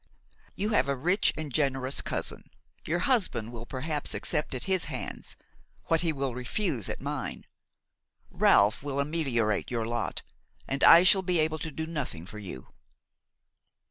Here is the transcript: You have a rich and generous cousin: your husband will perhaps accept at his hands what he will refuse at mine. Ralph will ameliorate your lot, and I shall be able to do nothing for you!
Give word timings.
You 0.55 0.69
have 0.69 0.87
a 0.87 0.95
rich 0.95 1.31
and 1.37 1.53
generous 1.53 2.01
cousin: 2.01 2.49
your 2.85 2.97
husband 2.97 3.51
will 3.51 3.67
perhaps 3.67 4.15
accept 4.15 4.55
at 4.55 4.63
his 4.63 4.85
hands 4.85 5.35
what 5.89 6.01
he 6.01 6.11
will 6.11 6.33
refuse 6.33 6.89
at 6.89 6.99
mine. 6.99 7.45
Ralph 8.31 8.81
will 8.81 8.99
ameliorate 8.99 9.69
your 9.69 9.85
lot, 9.85 10.23
and 10.67 10.83
I 10.83 11.03
shall 11.03 11.21
be 11.21 11.37
able 11.37 11.59
to 11.59 11.69
do 11.69 11.85
nothing 11.85 12.25
for 12.25 12.39
you! 12.39 12.73